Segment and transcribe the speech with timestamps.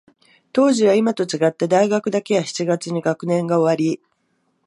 [0.51, 4.01] 当時は、いまと違って、大学だけは七月に学年が終わり、